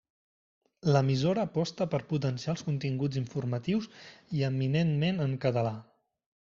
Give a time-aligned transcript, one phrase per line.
[0.95, 3.89] L'emissora aposta per potenciar els continguts informatius
[4.39, 5.81] i eminentment en català.